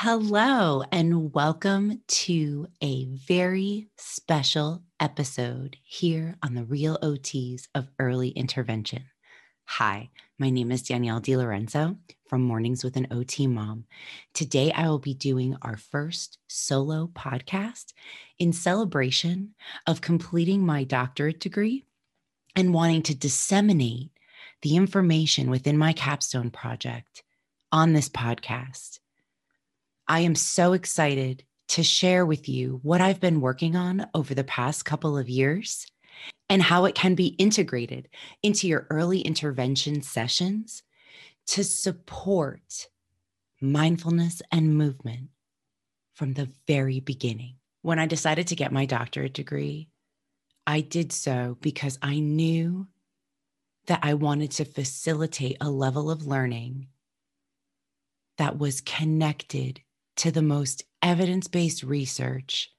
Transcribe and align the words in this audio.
Hello, 0.00 0.84
and 0.92 1.34
welcome 1.34 2.02
to 2.06 2.68
a 2.80 3.06
very 3.06 3.88
special 3.96 4.84
episode 5.00 5.76
here 5.82 6.36
on 6.40 6.54
the 6.54 6.62
Real 6.62 6.96
OTs 7.02 7.66
of 7.74 7.90
Early 7.98 8.28
Intervention. 8.28 9.06
Hi, 9.64 10.10
my 10.38 10.50
name 10.50 10.70
is 10.70 10.84
Danielle 10.84 11.20
DiLorenzo 11.20 11.96
from 12.28 12.42
Mornings 12.42 12.84
with 12.84 12.96
an 12.96 13.08
OT 13.10 13.48
Mom. 13.48 13.86
Today, 14.34 14.70
I 14.70 14.88
will 14.88 15.00
be 15.00 15.14
doing 15.14 15.56
our 15.62 15.76
first 15.76 16.38
solo 16.46 17.08
podcast 17.12 17.92
in 18.38 18.52
celebration 18.52 19.56
of 19.88 20.00
completing 20.00 20.64
my 20.64 20.84
doctorate 20.84 21.40
degree 21.40 21.86
and 22.54 22.72
wanting 22.72 23.02
to 23.02 23.16
disseminate 23.16 24.12
the 24.62 24.76
information 24.76 25.50
within 25.50 25.76
my 25.76 25.92
capstone 25.92 26.50
project 26.50 27.24
on 27.72 27.94
this 27.94 28.08
podcast. 28.08 29.00
I 30.08 30.20
am 30.20 30.34
so 30.34 30.72
excited 30.72 31.44
to 31.68 31.82
share 31.82 32.24
with 32.24 32.48
you 32.48 32.80
what 32.82 33.02
I've 33.02 33.20
been 33.20 33.42
working 33.42 33.76
on 33.76 34.06
over 34.14 34.34
the 34.34 34.44
past 34.44 34.86
couple 34.86 35.18
of 35.18 35.28
years 35.28 35.86
and 36.48 36.62
how 36.62 36.86
it 36.86 36.94
can 36.94 37.14
be 37.14 37.26
integrated 37.26 38.08
into 38.42 38.66
your 38.66 38.86
early 38.88 39.20
intervention 39.20 40.00
sessions 40.00 40.82
to 41.48 41.62
support 41.62 42.88
mindfulness 43.60 44.40
and 44.50 44.78
movement 44.78 45.28
from 46.14 46.32
the 46.32 46.48
very 46.66 47.00
beginning. 47.00 47.56
When 47.82 47.98
I 47.98 48.06
decided 48.06 48.46
to 48.48 48.56
get 48.56 48.72
my 48.72 48.86
doctorate 48.86 49.34
degree, 49.34 49.90
I 50.66 50.80
did 50.80 51.12
so 51.12 51.58
because 51.60 51.98
I 52.00 52.18
knew 52.18 52.88
that 53.86 54.00
I 54.02 54.14
wanted 54.14 54.52
to 54.52 54.64
facilitate 54.64 55.58
a 55.60 55.70
level 55.70 56.10
of 56.10 56.26
learning 56.26 56.88
that 58.38 58.58
was 58.58 58.80
connected 58.80 59.80
to 60.18 60.32
the 60.32 60.42
most 60.42 60.84
evidence 61.00 61.46
based 61.46 61.82
research 61.82 62.70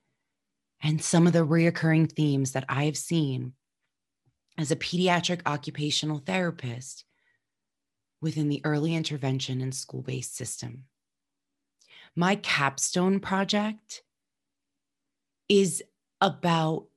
and 0.83 1.01
some 1.01 1.25
of 1.25 1.33
the 1.33 1.45
reoccurring 1.45 2.11
themes 2.11 2.51
that 2.51 2.65
I 2.67 2.85
have 2.85 2.97
seen 2.97 3.53
as 4.57 4.71
a 4.71 4.75
pediatric 4.75 5.41
occupational 5.45 6.19
therapist 6.19 7.05
within 8.21 8.49
the 8.49 8.61
early 8.65 8.93
intervention 8.93 9.61
and 9.61 9.73
school 9.73 10.01
based 10.01 10.35
system. 10.35 10.83
My 12.13 12.35
capstone 12.35 13.21
project 13.21 14.03
is 15.47 15.81
about 16.19 16.87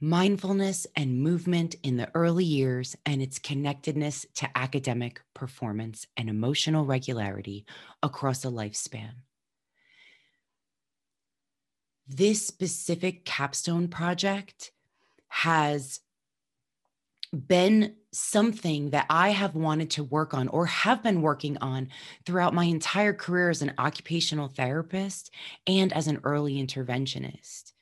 mindfulness 0.00 0.88
and 0.96 1.22
movement 1.22 1.76
in 1.84 1.96
the 1.96 2.10
early 2.14 2.44
years 2.44 2.96
and 3.06 3.22
its 3.22 3.38
connectedness 3.38 4.26
to 4.34 4.48
academic 4.58 5.20
performance 5.34 6.06
and 6.16 6.28
emotional 6.28 6.84
regularity 6.84 7.64
across 8.02 8.44
a 8.44 8.48
lifespan 8.48 9.12
this 12.08 12.46
specific 12.46 13.24
capstone 13.24 13.88
project 13.88 14.72
has 15.28 16.00
been 17.32 17.94
something 18.12 18.90
that 18.90 19.06
I 19.10 19.30
have 19.30 19.54
wanted 19.54 19.90
to 19.92 20.04
work 20.04 20.32
on 20.32 20.48
or 20.48 20.64
have 20.66 21.02
been 21.02 21.20
working 21.20 21.58
on 21.58 21.88
throughout 22.24 22.54
my 22.54 22.64
entire 22.64 23.12
career 23.12 23.50
as 23.50 23.60
an 23.60 23.74
occupational 23.78 24.48
therapist 24.48 25.30
and 25.66 25.92
as 25.92 26.06
an 26.06 26.20
early 26.24 26.54
interventionist. 26.54 27.72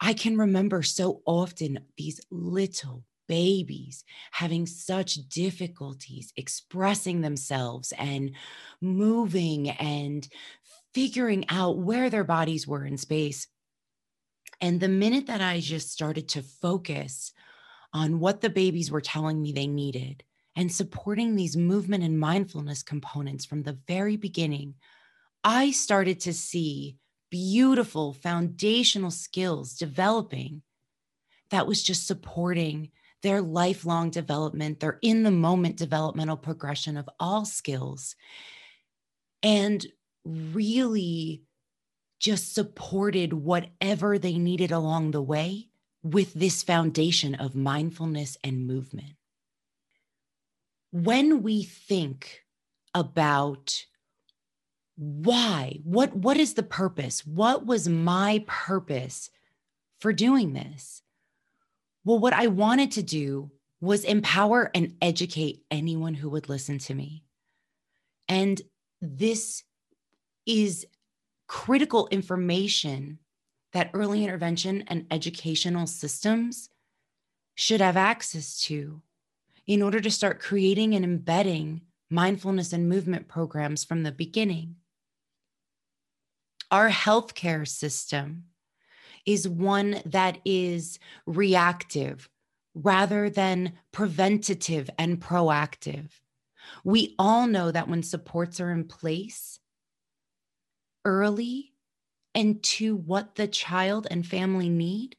I 0.00 0.14
can 0.14 0.36
remember 0.36 0.82
so 0.82 1.22
often 1.26 1.80
these 1.96 2.20
little 2.30 3.04
babies 3.28 4.04
having 4.30 4.66
such 4.66 5.28
difficulties 5.28 6.32
expressing 6.36 7.20
themselves 7.20 7.92
and 7.98 8.32
moving 8.80 9.70
and 9.70 10.28
figuring 10.94 11.44
out 11.48 11.78
where 11.78 12.10
their 12.10 12.24
bodies 12.24 12.66
were 12.66 12.84
in 12.84 12.96
space. 12.96 13.46
And 14.60 14.78
the 14.78 14.88
minute 14.88 15.26
that 15.26 15.40
I 15.40 15.60
just 15.60 15.90
started 15.90 16.28
to 16.30 16.42
focus 16.42 17.32
on 17.92 18.20
what 18.20 18.40
the 18.40 18.50
babies 18.50 18.90
were 18.90 19.00
telling 19.00 19.40
me 19.40 19.52
they 19.52 19.66
needed 19.66 20.22
and 20.54 20.70
supporting 20.70 21.34
these 21.34 21.56
movement 21.56 22.04
and 22.04 22.18
mindfulness 22.18 22.82
components 22.82 23.44
from 23.44 23.62
the 23.62 23.78
very 23.86 24.16
beginning, 24.16 24.74
I 25.42 25.70
started 25.70 26.20
to 26.20 26.32
see 26.32 26.96
beautiful 27.30 28.12
foundational 28.12 29.10
skills 29.10 29.74
developing 29.74 30.62
that 31.50 31.66
was 31.66 31.82
just 31.82 32.06
supporting 32.06 32.90
their 33.22 33.40
lifelong 33.40 34.10
development, 34.10 34.80
their 34.80 34.98
in 35.02 35.22
the 35.22 35.30
moment 35.30 35.76
developmental 35.76 36.36
progression 36.36 36.96
of 36.96 37.08
all 37.18 37.44
skills. 37.44 38.16
And 39.42 39.84
really 40.24 41.42
just 42.20 42.54
supported 42.54 43.32
whatever 43.32 44.18
they 44.18 44.38
needed 44.38 44.70
along 44.70 45.10
the 45.10 45.22
way 45.22 45.68
with 46.02 46.32
this 46.34 46.62
foundation 46.62 47.34
of 47.34 47.54
mindfulness 47.54 48.36
and 48.44 48.66
movement. 48.66 49.14
When 50.92 51.42
we 51.42 51.62
think 51.62 52.42
about 52.94 53.84
why, 54.96 55.80
what, 55.84 56.14
what 56.14 56.36
is 56.36 56.54
the 56.54 56.62
purpose? 56.62 57.26
What 57.26 57.66
was 57.66 57.88
my 57.88 58.44
purpose 58.46 59.30
for 59.98 60.12
doing 60.12 60.52
this? 60.52 61.02
Well, 62.04 62.18
what 62.18 62.34
I 62.34 62.48
wanted 62.48 62.92
to 62.92 63.02
do 63.02 63.50
was 63.80 64.04
empower 64.04 64.70
and 64.74 64.94
educate 65.00 65.64
anyone 65.70 66.14
who 66.14 66.30
would 66.30 66.48
listen 66.48 66.78
to 66.78 66.94
me. 66.94 67.24
And 68.28 68.60
this 69.00 69.64
is 70.46 70.86
critical 71.46 72.08
information 72.10 73.18
that 73.72 73.90
early 73.94 74.24
intervention 74.24 74.84
and 74.88 75.06
educational 75.10 75.86
systems 75.86 76.68
should 77.54 77.80
have 77.80 77.96
access 77.96 78.62
to 78.64 79.02
in 79.66 79.82
order 79.82 80.00
to 80.00 80.10
start 80.10 80.40
creating 80.40 80.94
and 80.94 81.04
embedding 81.04 81.82
mindfulness 82.10 82.72
and 82.72 82.88
movement 82.88 83.28
programs 83.28 83.84
from 83.84 84.02
the 84.02 84.12
beginning. 84.12 84.76
Our 86.70 86.90
healthcare 86.90 87.66
system 87.66 88.44
is 89.26 89.48
one 89.48 90.00
that 90.06 90.38
is 90.44 90.98
reactive 91.26 92.28
rather 92.74 93.28
than 93.30 93.74
preventative 93.92 94.88
and 94.98 95.20
proactive. 95.20 96.08
We 96.84 97.14
all 97.18 97.46
know 97.46 97.70
that 97.70 97.88
when 97.88 98.02
supports 98.02 98.60
are 98.60 98.70
in 98.70 98.84
place, 98.84 99.58
early 101.04 101.72
and 102.34 102.62
to 102.62 102.96
what 102.96 103.34
the 103.34 103.46
child 103.46 104.06
and 104.10 104.26
family 104.26 104.68
need, 104.68 105.16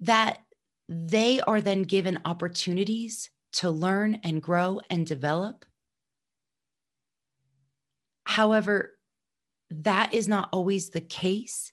that 0.00 0.40
they 0.88 1.40
are 1.40 1.60
then 1.60 1.82
given 1.82 2.20
opportunities 2.24 3.30
to 3.52 3.70
learn 3.70 4.20
and 4.24 4.42
grow 4.42 4.80
and 4.88 5.06
develop. 5.06 5.64
However, 8.24 8.96
that 9.70 10.14
is 10.14 10.28
not 10.28 10.48
always 10.52 10.90
the 10.90 11.00
case 11.00 11.72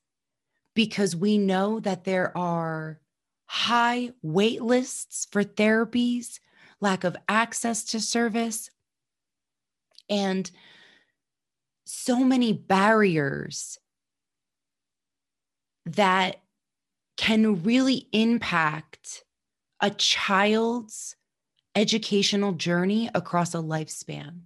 because 0.74 1.16
we 1.16 1.38
know 1.38 1.80
that 1.80 2.04
there 2.04 2.38
are 2.38 3.00
high 3.46 4.12
wait 4.22 4.62
lists 4.62 5.28
for 5.32 5.44
therapies, 5.44 6.40
lack 6.80 7.04
of 7.04 7.18
access 7.28 7.84
to 7.86 8.00
service, 8.00 8.70
and 10.10 10.52
so 11.88 12.24
many 12.24 12.54
barriers 12.54 13.78
that 15.86 16.42
can 17.16 17.64
really 17.64 18.08
impact 18.12 19.24
a 19.82 19.90
child's 19.90 21.16
educational 21.76 22.52
journey 22.54 23.10
across 23.16 23.54
a 23.54 23.60
lifespan. 23.60 24.42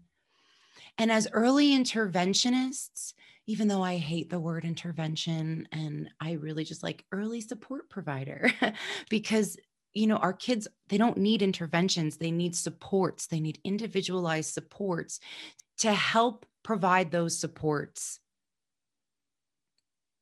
And 0.98 1.12
as 1.12 1.28
early 1.32 1.72
interventionists, 1.72 3.14
even 3.48 3.68
though 3.68 3.84
I 3.84 3.98
hate 3.98 4.30
the 4.30 4.40
word 4.40 4.64
intervention 4.64 5.68
and 5.72 6.10
I 6.20 6.34
really 6.34 6.64
just 6.64 6.84
like 6.84 7.06
early 7.12 7.42
support 7.42 7.90
provider 7.90 8.52
because 9.10 9.58
you 9.94 10.08
know 10.08 10.18
our 10.18 10.34
kids 10.34 10.68
they 10.88 10.98
don't 10.98 11.18
need 11.18 11.42
interventions 11.42 12.18
they 12.18 12.32
need 12.32 12.56
supports 12.56 13.28
they 13.28 13.40
need 13.40 13.60
individualized 13.64 14.54
supports 14.54 15.20
to 15.78 15.94
help 15.94 16.46
provide 16.64 17.12
those 17.12 17.38
supports 17.38 18.20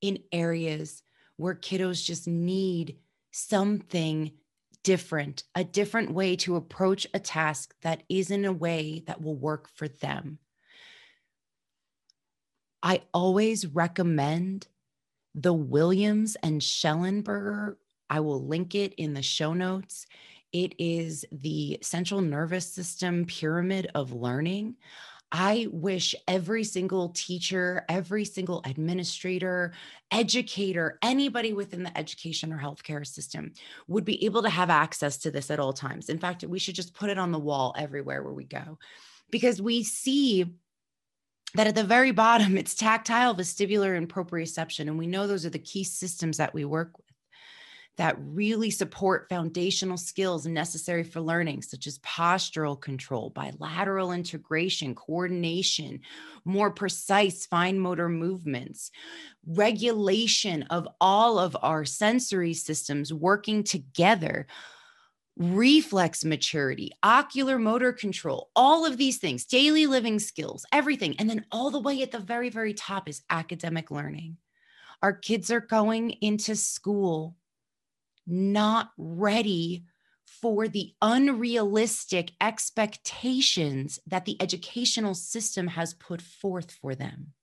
in 0.02 0.20
areas 0.32 1.04
where 1.38 1.56
kiddos 1.56 2.04
just 2.04 2.28
need 2.28 2.98
something 3.32 4.32
different, 4.84 5.44
a 5.56 5.64
different 5.64 6.12
way 6.14 6.36
to 6.38 6.56
approach 6.56 7.06
a 7.14 7.20
task 7.20 7.74
that 7.82 8.04
is 8.10 8.32
in 8.32 8.46
a 8.46 8.54
way 8.54 9.04
that 9.08 9.22
will 9.22 9.36
work 9.36 9.70
for 9.70 9.88
them. 9.88 10.40
I 12.82 13.02
always 13.14 13.66
recommend 13.66 14.68
the 15.36 15.54
Williams 15.54 16.38
and 16.42 16.62
Shellenberger. 16.62 17.76
I 18.10 18.20
will 18.20 18.46
link 18.46 18.76
it 18.76 18.94
in 18.96 19.14
the 19.14 19.22
show 19.22 19.54
notes. 19.54 20.08
It 20.52 20.74
is 20.80 21.26
the 21.32 21.78
central 21.82 22.22
nervous 22.22 22.66
system 22.66 23.26
pyramid 23.26 23.92
of 23.94 24.14
learning. 24.14 24.76
I 25.32 25.68
wish 25.72 26.16
every 26.28 26.64
single 26.64 27.10
teacher, 27.10 27.86
every 27.88 28.26
single 28.26 28.64
administrator, 28.66 29.74
educator, 30.10 30.98
anybody 31.04 31.54
within 31.54 31.84
the 31.84 31.96
education 31.96 32.52
or 32.52 32.58
healthcare 32.58 33.06
system 33.06 33.54
would 33.88 34.06
be 34.06 34.26
able 34.26 34.42
to 34.42 34.50
have 34.50 34.72
access 34.72 35.18
to 35.20 35.32
this 35.32 35.52
at 35.52 35.60
all 35.60 35.74
times. 35.74 36.10
In 36.10 36.18
fact, 36.18 36.44
we 36.44 36.58
should 36.58 36.74
just 36.74 36.96
put 36.96 37.12
it 37.12 37.20
on 37.20 37.32
the 37.32 37.38
wall 37.38 37.76
everywhere 37.78 38.24
where 38.24 38.34
we 38.34 38.46
go 38.46 38.80
because 39.30 39.62
we 39.62 39.84
see 39.84 40.46
that 41.54 41.68
at 41.68 41.76
the 41.76 41.84
very 41.84 42.12
bottom, 42.12 42.58
it's 42.58 42.74
tactile, 42.74 43.36
vestibular, 43.36 43.96
and 43.98 44.10
proprioception. 44.10 44.88
And 44.88 44.98
we 44.98 45.08
know 45.08 45.28
those 45.28 45.46
are 45.46 45.52
the 45.52 45.60
key 45.60 45.84
systems 45.84 46.38
that 46.38 46.54
we 46.56 46.66
work 46.66 46.98
with 46.98 47.09
that 48.00 48.16
really 48.20 48.72
support 48.72 49.28
foundational 49.28 49.98
skills 49.98 50.48
necessary 50.48 51.04
for 51.04 51.20
learning, 51.20 51.62
such 51.62 51.86
as 51.86 52.00
postural 52.00 52.80
control, 52.80 53.30
bilateral 53.30 54.14
integration, 54.14 54.96
coordination, 54.96 56.00
more 56.46 56.72
precise 56.72 57.46
fine 57.46 57.78
motor 57.78 58.08
movements, 58.08 58.92
regulation 59.46 60.64
of 60.70 60.88
all 61.02 61.38
of 61.38 61.58
our 61.62 61.84
sensory 61.84 62.54
systems 62.54 63.14
working 63.14 63.64
together 63.64 64.48
reflex 65.36 66.24
maturity, 66.24 66.92
ocular 67.04 67.60
motor 67.60 67.92
control, 67.92 68.50
all 68.56 68.86
of 68.86 68.96
these 68.96 69.18
things, 69.18 69.44
daily 69.44 69.88
living 69.88 70.20
skills, 70.20 70.66
everything. 70.72 71.18
And 71.20 71.30
then 71.30 71.44
all 71.52 71.70
the 71.70 71.82
way 71.82 72.02
at 72.02 72.12
the 72.12 72.20
very, 72.20 72.50
very 72.50 72.74
top 72.74 73.10
is 73.10 73.24
academic 73.30 73.92
learning. 73.92 74.38
Our 75.02 75.14
kids 75.14 75.52
are 75.52 75.62
going 75.62 76.12
into 76.22 76.56
school 76.56 77.36
not 78.30 78.92
ready 78.98 79.86
for 80.42 80.68
the 80.68 80.94
unrealistic 81.02 82.32
expectations 82.40 84.00
that 84.08 84.26
the 84.26 84.42
educational 84.42 85.16
system 85.16 85.68
has 85.68 85.94
put 85.94 86.22
forth 86.22 86.72
for 86.72 86.96
them. 86.96 87.34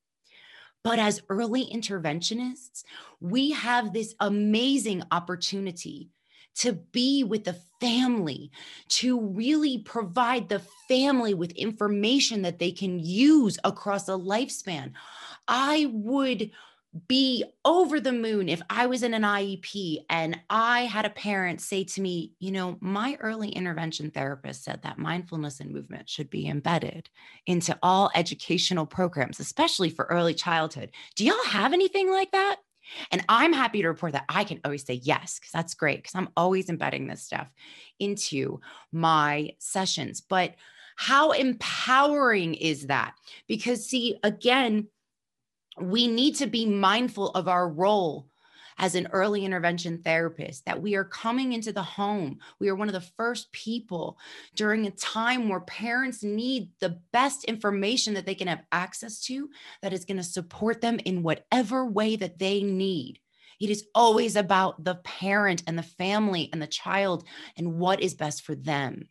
But 0.84 0.98
as 1.00 1.20
early 1.28 1.66
interventionists, 1.66 2.84
we 3.20 3.50
have 3.50 3.92
this 3.92 4.14
amazing 4.20 5.02
opportunity 5.10 6.10
to 6.56 6.72
be 6.72 7.24
with 7.24 7.44
the 7.44 7.58
family, 7.80 8.50
to 8.88 9.20
really 9.20 9.78
provide 9.78 10.48
the 10.48 10.62
family 10.88 11.34
with 11.34 11.50
information 11.52 12.42
that 12.42 12.58
they 12.58 12.70
can 12.70 12.98
use 12.98 13.58
across 13.64 14.08
a 14.08 14.12
lifespan. 14.12 14.92
I 15.48 15.90
would 15.92 16.50
be 17.08 17.44
over 17.64 18.00
the 18.00 18.12
moon 18.12 18.48
if 18.48 18.62
I 18.70 18.86
was 18.86 19.02
in 19.02 19.14
an 19.14 19.22
IEP 19.22 20.04
and 20.08 20.38
I 20.48 20.82
had 20.82 21.04
a 21.04 21.10
parent 21.10 21.60
say 21.60 21.84
to 21.84 22.00
me, 22.00 22.32
you 22.38 22.52
know, 22.52 22.76
my 22.80 23.16
early 23.20 23.48
intervention 23.48 24.10
therapist 24.10 24.64
said 24.64 24.82
that 24.82 24.98
mindfulness 24.98 25.60
and 25.60 25.72
movement 25.72 26.08
should 26.08 26.30
be 26.30 26.48
embedded 26.48 27.10
into 27.46 27.76
all 27.82 28.10
educational 28.14 28.86
programs, 28.86 29.40
especially 29.40 29.90
for 29.90 30.06
early 30.06 30.34
childhood. 30.34 30.90
Do 31.16 31.24
y'all 31.24 31.44
have 31.46 31.72
anything 31.72 32.10
like 32.10 32.30
that? 32.32 32.56
And 33.10 33.24
I'm 33.28 33.52
happy 33.52 33.82
to 33.82 33.88
report 33.88 34.12
that 34.12 34.26
I 34.28 34.44
can 34.44 34.60
always 34.64 34.84
say 34.84 34.94
yes, 34.94 35.38
because 35.38 35.52
that's 35.52 35.74
great, 35.74 35.98
because 35.98 36.14
I'm 36.14 36.28
always 36.36 36.68
embedding 36.68 37.08
this 37.08 37.22
stuff 37.22 37.48
into 37.98 38.60
my 38.92 39.50
sessions. 39.58 40.20
But 40.20 40.54
how 40.96 41.32
empowering 41.32 42.54
is 42.54 42.86
that? 42.86 43.14
Because, 43.48 43.86
see, 43.86 44.18
again, 44.22 44.86
we 45.80 46.06
need 46.06 46.36
to 46.36 46.46
be 46.46 46.66
mindful 46.66 47.30
of 47.30 47.48
our 47.48 47.68
role 47.68 48.28
as 48.78 48.94
an 48.94 49.08
early 49.12 49.44
intervention 49.44 50.02
therapist 50.02 50.64
that 50.66 50.80
we 50.80 50.94
are 50.96 51.04
coming 51.04 51.52
into 51.54 51.72
the 51.72 51.82
home. 51.82 52.38
We 52.60 52.68
are 52.68 52.74
one 52.74 52.88
of 52.88 52.94
the 52.94 53.00
first 53.00 53.50
people 53.52 54.18
during 54.54 54.86
a 54.86 54.90
time 54.90 55.48
where 55.48 55.60
parents 55.60 56.22
need 56.22 56.68
the 56.80 57.00
best 57.12 57.44
information 57.44 58.14
that 58.14 58.26
they 58.26 58.34
can 58.34 58.48
have 58.48 58.64
access 58.72 59.20
to 59.22 59.48
that 59.82 59.92
is 59.92 60.04
going 60.04 60.18
to 60.18 60.22
support 60.22 60.80
them 60.80 60.98
in 61.04 61.22
whatever 61.22 61.86
way 61.86 62.16
that 62.16 62.38
they 62.38 62.62
need. 62.62 63.18
It 63.58 63.70
is 63.70 63.86
always 63.94 64.36
about 64.36 64.84
the 64.84 64.96
parent 64.96 65.62
and 65.66 65.78
the 65.78 65.82
family 65.82 66.50
and 66.52 66.60
the 66.60 66.66
child 66.66 67.26
and 67.56 67.78
what 67.78 68.02
is 68.02 68.14
best 68.14 68.42
for 68.42 68.54
them. 68.54 69.08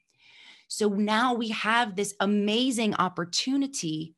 So 0.67 0.89
now 0.89 1.33
we 1.33 1.49
have 1.49 1.95
this 1.95 2.13
amazing 2.19 2.95
opportunity 2.95 4.13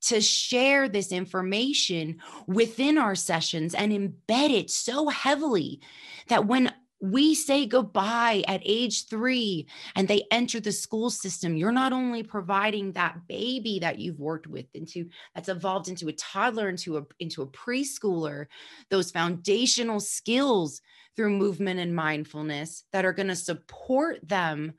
to 0.00 0.20
share 0.20 0.88
this 0.88 1.12
information 1.12 2.18
within 2.46 2.98
our 2.98 3.14
sessions 3.14 3.74
and 3.74 3.92
embed 3.92 4.50
it 4.50 4.70
so 4.70 5.08
heavily 5.08 5.80
that 6.28 6.46
when 6.46 6.72
we 7.00 7.34
say 7.34 7.64
goodbye 7.64 8.42
at 8.48 8.60
age 8.64 9.06
three 9.06 9.68
and 9.94 10.08
they 10.08 10.24
enter 10.32 10.58
the 10.58 10.72
school 10.72 11.10
system 11.10 11.56
you're 11.56 11.70
not 11.70 11.92
only 11.92 12.22
providing 12.22 12.90
that 12.92 13.16
baby 13.28 13.78
that 13.78 14.00
you've 14.00 14.18
worked 14.18 14.48
with 14.48 14.66
into 14.74 15.08
that's 15.34 15.48
evolved 15.48 15.88
into 15.88 16.08
a 16.08 16.12
toddler 16.12 16.68
into 16.68 16.96
a 16.96 17.06
into 17.20 17.42
a 17.42 17.46
preschooler 17.46 18.46
those 18.90 19.12
foundational 19.12 20.00
skills 20.00 20.80
through 21.14 21.30
movement 21.30 21.78
and 21.78 21.94
mindfulness 21.94 22.84
that 22.92 23.04
are 23.04 23.12
going 23.12 23.28
to 23.28 23.36
support 23.36 24.18
them 24.28 24.72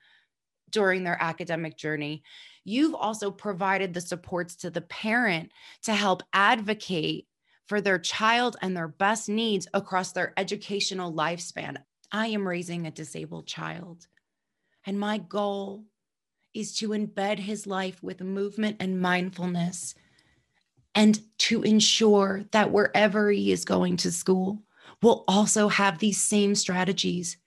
during 0.72 1.04
their 1.04 1.18
academic 1.22 1.78
journey 1.78 2.22
you've 2.70 2.96
also 2.96 3.32
provided 3.32 3.94
the 3.94 4.02
supports 4.02 4.56
to 4.58 4.70
the 4.70 4.82
parent 4.82 5.52
to 5.84 5.94
help 5.94 6.24
advocate 6.34 7.28
for 7.66 7.82
their 7.82 8.00
child 8.00 8.58
and 8.62 8.76
their 8.76 8.88
best 8.88 9.30
needs 9.30 9.68
across 9.74 10.12
their 10.12 10.34
educational 10.38 11.14
lifespan. 11.14 11.78
I 12.12 12.28
am 12.28 12.48
raising 12.48 12.88
a 12.88 12.92
disabled 12.92 13.48
child, 13.48 14.08
and 14.86 15.00
my 15.00 15.18
goal 15.18 15.86
is 16.54 16.76
to 16.78 16.90
embed 16.90 17.40
his 17.40 17.68
life 17.68 18.02
with 18.02 18.22
movement 18.22 18.78
and 18.80 19.00
mindfulness 19.00 19.94
and 20.96 21.20
to 21.38 21.62
ensure 21.62 22.46
that 22.52 22.72
wherever 22.72 23.32
he 23.32 23.52
is 23.52 23.66
going 23.66 23.98
to 23.98 24.12
school 24.12 24.64
will 25.04 25.24
also 25.28 25.68
have 25.68 26.00
these 26.00 26.20
same 26.20 26.56
strategies 26.56 27.38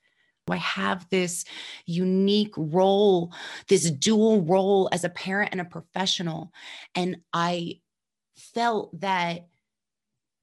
I 0.50 0.56
have 0.56 1.08
this 1.10 1.44
unique 1.86 2.54
role, 2.56 3.32
this 3.68 3.90
dual 3.90 4.42
role 4.42 4.88
as 4.92 5.04
a 5.04 5.08
parent 5.08 5.50
and 5.52 5.60
a 5.60 5.64
professional. 5.64 6.52
And 6.94 7.18
I 7.32 7.80
felt 8.36 8.98
that 9.00 9.46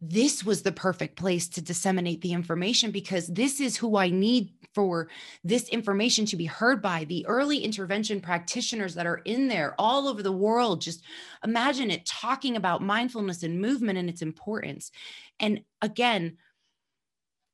this 0.01 0.45
was 0.45 0.61
the 0.61 0.71
perfect 0.71 1.17
place 1.17 1.49
to 1.49 1.61
disseminate 1.61 2.21
the 2.21 2.31
information 2.31 2.91
because 2.91 3.27
this 3.27 3.59
is 3.59 3.75
who 3.75 3.97
I 3.97 4.09
need 4.09 4.53
for 4.73 5.09
this 5.43 5.67
information 5.67 6.25
to 6.27 6.37
be 6.37 6.45
heard 6.45 6.81
by 6.81 7.03
the 7.03 7.25
early 7.25 7.57
intervention 7.57 8.21
practitioners 8.21 8.95
that 8.95 9.05
are 9.05 9.21
in 9.25 9.49
there 9.49 9.75
all 9.77 10.07
over 10.07 10.23
the 10.23 10.31
world. 10.31 10.79
Just 10.79 11.03
imagine 11.43 11.91
it 11.91 12.05
talking 12.05 12.55
about 12.55 12.81
mindfulness 12.81 13.43
and 13.43 13.59
movement 13.59 13.99
and 13.99 14.09
its 14.09 14.21
importance. 14.21 14.91
And 15.39 15.61
again, 15.81 16.37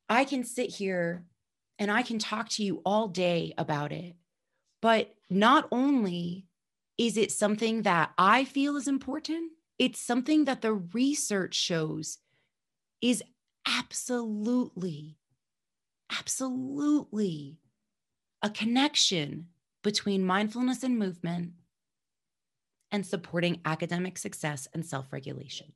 I 0.08 0.24
can 0.24 0.44
sit 0.44 0.70
here 0.70 1.24
and 1.78 1.90
I 1.90 2.02
can 2.02 2.18
talk 2.18 2.48
to 2.50 2.64
you 2.64 2.80
all 2.84 3.08
day 3.08 3.52
about 3.58 3.92
it. 3.92 4.16
But 4.80 5.14
not 5.28 5.68
only 5.70 6.46
is 6.98 7.16
it 7.16 7.32
something 7.32 7.82
that 7.82 8.12
I 8.16 8.44
feel 8.44 8.76
is 8.76 8.88
important, 8.88 9.52
it's 9.78 10.00
something 10.00 10.44
that 10.46 10.62
the 10.62 10.72
research 10.72 11.54
shows 11.54 12.18
is 13.02 13.22
absolutely, 13.66 15.18
absolutely 16.10 17.58
a 18.42 18.50
connection 18.50 19.48
between 19.82 20.24
mindfulness 20.24 20.82
and 20.82 20.98
movement 20.98 21.52
and 22.90 23.04
supporting 23.04 23.60
academic 23.64 24.16
success 24.16 24.68
and 24.72 24.84
self 24.84 25.12
regulation. 25.12 25.72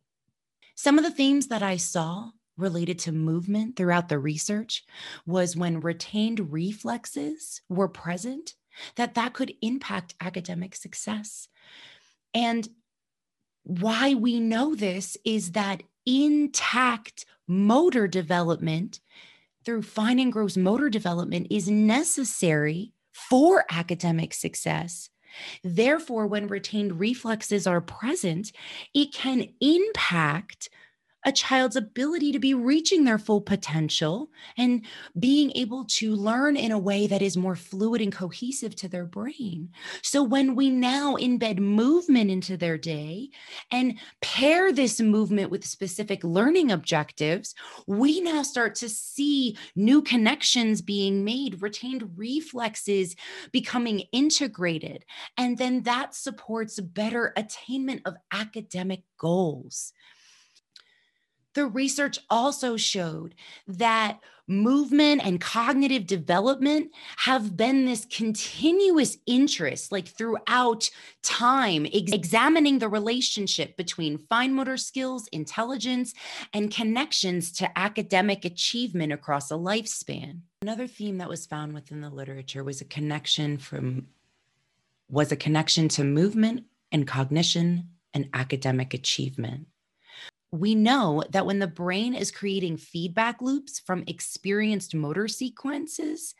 Some 0.74 0.96
of 0.96 1.04
the 1.04 1.10
themes 1.10 1.48
that 1.48 1.62
I 1.62 1.76
saw 1.76 2.30
related 2.56 2.98
to 2.98 3.12
movement 3.12 3.76
throughout 3.76 4.08
the 4.08 4.18
research 4.18 4.84
was 5.26 5.56
when 5.56 5.80
retained 5.80 6.52
reflexes 6.52 7.62
were 7.68 7.88
present 7.88 8.54
that 8.96 9.14
that 9.14 9.32
could 9.32 9.52
impact 9.62 10.14
academic 10.20 10.74
success 10.74 11.48
and 12.34 12.68
why 13.64 14.14
we 14.14 14.40
know 14.40 14.74
this 14.74 15.16
is 15.24 15.52
that 15.52 15.82
intact 16.06 17.26
motor 17.46 18.08
development 18.08 19.00
through 19.64 19.82
fine 19.82 20.18
and 20.18 20.32
gross 20.32 20.56
motor 20.56 20.88
development 20.88 21.46
is 21.50 21.68
necessary 21.68 22.92
for 23.12 23.64
academic 23.70 24.32
success. 24.32 25.10
Therefore, 25.62 26.26
when 26.26 26.46
retained 26.46 26.98
reflexes 26.98 27.66
are 27.66 27.80
present, 27.80 28.52
it 28.94 29.12
can 29.12 29.48
impact 29.60 30.70
a 31.24 31.32
child's 31.32 31.76
ability 31.76 32.32
to 32.32 32.38
be 32.38 32.54
reaching 32.54 33.04
their 33.04 33.18
full 33.18 33.40
potential 33.40 34.30
and 34.56 34.84
being 35.18 35.52
able 35.54 35.84
to 35.84 36.14
learn 36.14 36.56
in 36.56 36.72
a 36.72 36.78
way 36.78 37.06
that 37.06 37.22
is 37.22 37.36
more 37.36 37.56
fluid 37.56 38.00
and 38.00 38.12
cohesive 38.12 38.74
to 38.76 38.88
their 38.88 39.04
brain. 39.04 39.70
So, 40.02 40.22
when 40.22 40.54
we 40.54 40.70
now 40.70 41.16
embed 41.16 41.58
movement 41.58 42.30
into 42.30 42.56
their 42.56 42.78
day 42.78 43.30
and 43.70 43.98
pair 44.22 44.72
this 44.72 45.00
movement 45.00 45.50
with 45.50 45.64
specific 45.64 46.24
learning 46.24 46.72
objectives, 46.72 47.54
we 47.86 48.20
now 48.20 48.42
start 48.42 48.74
to 48.76 48.88
see 48.88 49.56
new 49.76 50.02
connections 50.02 50.80
being 50.82 51.24
made, 51.24 51.62
retained 51.62 52.10
reflexes 52.16 53.16
becoming 53.52 54.00
integrated. 54.12 55.04
And 55.36 55.58
then 55.58 55.82
that 55.82 56.14
supports 56.14 56.80
better 56.80 57.32
attainment 57.36 58.02
of 58.04 58.16
academic 58.32 59.02
goals. 59.18 59.92
The 61.54 61.66
research 61.66 62.18
also 62.28 62.76
showed 62.76 63.34
that 63.66 64.20
movement 64.50 65.24
and 65.24 65.40
cognitive 65.40 66.06
development 66.06 66.90
have 67.18 67.56
been 67.56 67.86
this 67.86 68.04
continuous 68.04 69.16
interest, 69.26 69.92
like 69.92 70.08
throughout 70.08 70.90
time, 71.22 71.86
ex- 71.92 72.12
examining 72.12 72.78
the 72.78 72.88
relationship 72.88 73.76
between 73.76 74.18
fine 74.18 74.52
motor 74.52 74.76
skills, 74.76 75.28
intelligence, 75.28 76.12
and 76.52 76.74
connections 76.74 77.52
to 77.52 77.78
academic 77.78 78.44
achievement 78.44 79.12
across 79.12 79.50
a 79.50 79.54
lifespan. 79.54 80.40
Another 80.62 80.88
theme 80.88 81.18
that 81.18 81.28
was 81.28 81.46
found 81.46 81.72
within 81.72 82.00
the 82.00 82.10
literature 82.10 82.64
was 82.64 82.80
a 82.80 82.84
connection 82.84 83.56
from 83.56 84.08
was 85.08 85.32
a 85.32 85.36
connection 85.36 85.88
to 85.88 86.04
movement 86.04 86.64
and 86.92 87.06
cognition 87.06 87.88
and 88.14 88.28
academic 88.32 88.94
achievement 88.94 89.66
we 90.52 90.74
know 90.74 91.22
that 91.30 91.46
when 91.46 91.60
the 91.60 91.66
brain 91.66 92.14
is 92.14 92.32
creating 92.32 92.76
feedback 92.76 93.40
loops 93.40 93.78
from 93.78 94.02
experienced 94.06 94.94
motor 94.94 95.28
sequences 95.28 96.34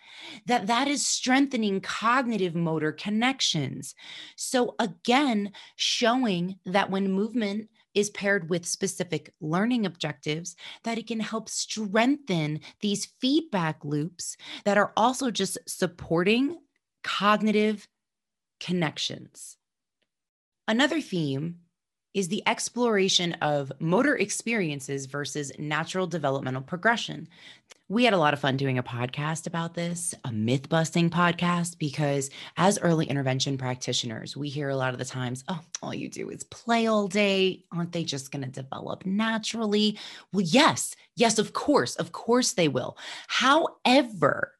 that 0.46 0.66
that 0.66 0.88
is 0.88 1.06
strengthening 1.06 1.80
cognitive 1.80 2.54
motor 2.54 2.90
connections. 2.90 3.94
So 4.36 4.74
again 4.80 5.52
showing 5.76 6.58
that 6.66 6.90
when 6.90 7.12
movement 7.12 7.68
is 7.94 8.10
paired 8.10 8.50
with 8.50 8.66
specific 8.66 9.32
learning 9.40 9.86
objectives 9.86 10.56
that 10.84 10.98
it 10.98 11.06
can 11.06 11.20
help 11.20 11.48
strengthen 11.48 12.60
these 12.80 13.12
feedback 13.20 13.84
loops 13.84 14.36
that 14.64 14.78
are 14.78 14.92
also 14.96 15.30
just 15.30 15.58
supporting 15.66 16.58
cognitive 17.02 17.88
connections. 18.60 19.56
Another 20.68 21.00
theme 21.00 21.56
is 22.14 22.28
the 22.28 22.42
exploration 22.46 23.34
of 23.34 23.72
motor 23.78 24.16
experiences 24.16 25.06
versus 25.06 25.52
natural 25.58 26.06
developmental 26.06 26.62
progression. 26.62 27.28
We 27.88 28.04
had 28.04 28.14
a 28.14 28.18
lot 28.18 28.34
of 28.34 28.40
fun 28.40 28.56
doing 28.56 28.78
a 28.78 28.84
podcast 28.84 29.46
about 29.46 29.74
this, 29.74 30.14
a 30.24 30.30
myth 30.30 30.68
busting 30.68 31.10
podcast, 31.10 31.78
because 31.78 32.30
as 32.56 32.78
early 32.78 33.06
intervention 33.06 33.58
practitioners, 33.58 34.36
we 34.36 34.48
hear 34.48 34.68
a 34.68 34.76
lot 34.76 34.92
of 34.92 34.98
the 34.98 35.04
times, 35.04 35.42
oh, 35.48 35.60
all 35.82 35.92
you 35.92 36.08
do 36.08 36.30
is 36.30 36.44
play 36.44 36.86
all 36.86 37.08
day. 37.08 37.64
Aren't 37.72 37.92
they 37.92 38.04
just 38.04 38.30
going 38.30 38.44
to 38.44 38.48
develop 38.48 39.04
naturally? 39.04 39.98
Well, 40.32 40.42
yes, 40.42 40.94
yes, 41.16 41.38
of 41.38 41.52
course, 41.52 41.96
of 41.96 42.12
course 42.12 42.52
they 42.52 42.68
will. 42.68 42.96
However, 43.26 44.52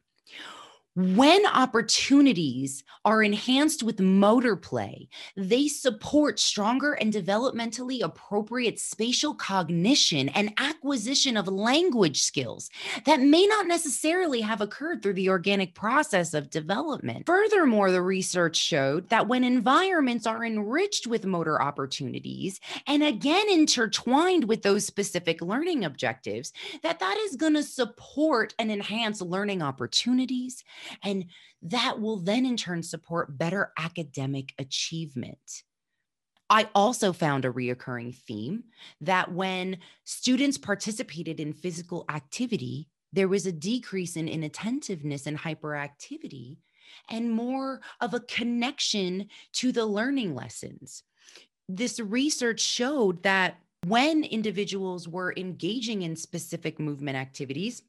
when 0.95 1.45
opportunities 1.45 2.83
are 3.05 3.23
enhanced 3.23 3.81
with 3.81 4.01
motor 4.01 4.57
play, 4.57 5.07
they 5.37 5.69
support 5.69 6.37
stronger 6.37 6.93
and 6.93 7.13
developmentally 7.13 8.01
appropriate 8.03 8.77
spatial 8.77 9.33
cognition 9.33 10.27
and 10.29 10.53
acquisition 10.57 11.37
of 11.37 11.47
language 11.47 12.21
skills 12.21 12.69
that 13.05 13.21
may 13.21 13.47
not 13.47 13.67
necessarily 13.67 14.41
have 14.41 14.59
occurred 14.59 15.01
through 15.01 15.13
the 15.13 15.29
organic 15.29 15.73
process 15.75 16.33
of 16.33 16.49
development. 16.49 17.25
Furthermore, 17.25 17.89
the 17.89 18.01
research 18.01 18.57
showed 18.57 19.07
that 19.09 19.29
when 19.29 19.45
environments 19.45 20.27
are 20.27 20.43
enriched 20.43 21.07
with 21.07 21.25
motor 21.25 21.61
opportunities 21.61 22.59
and 22.85 23.01
again 23.01 23.49
intertwined 23.49 24.43
with 24.43 24.61
those 24.61 24.85
specific 24.85 25.41
learning 25.41 25.85
objectives, 25.85 26.51
that 26.83 26.99
that 26.99 27.17
is 27.19 27.37
going 27.37 27.53
to 27.53 27.63
support 27.63 28.53
and 28.59 28.69
enhance 28.69 29.21
learning 29.21 29.61
opportunities 29.61 30.65
and 31.03 31.25
that 31.63 31.99
will 31.99 32.17
then 32.17 32.45
in 32.45 32.57
turn 32.57 32.83
support 32.83 33.37
better 33.37 33.71
academic 33.77 34.53
achievement. 34.57 35.63
I 36.49 36.67
also 36.75 37.13
found 37.13 37.45
a 37.45 37.51
reoccurring 37.51 38.13
theme 38.13 38.65
that 38.99 39.31
when 39.31 39.77
students 40.03 40.57
participated 40.57 41.39
in 41.39 41.53
physical 41.53 42.03
activity, 42.09 42.89
there 43.13 43.29
was 43.29 43.45
a 43.45 43.53
decrease 43.53 44.17
in 44.17 44.27
inattentiveness 44.27 45.27
and 45.27 45.39
hyperactivity 45.39 46.57
and 47.09 47.31
more 47.31 47.81
of 48.01 48.13
a 48.13 48.19
connection 48.19 49.27
to 49.53 49.71
the 49.71 49.85
learning 49.85 50.35
lessons. 50.35 51.03
This 51.69 51.99
research 51.99 52.59
showed 52.59 53.23
that 53.23 53.57
when 53.87 54.23
individuals 54.23 55.07
were 55.07 55.33
engaging 55.37 56.01
in 56.03 56.15
specific 56.15 56.79
movement 56.79 57.17
activities, 57.17 57.81